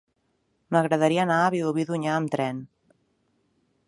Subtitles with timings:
[0.75, 2.65] M'agradaria anar a Vilobí d'Onyar amb tren.